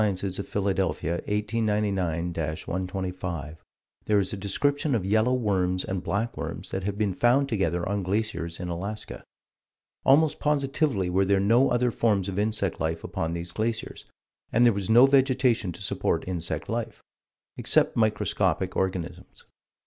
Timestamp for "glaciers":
8.01-8.59, 13.51-14.05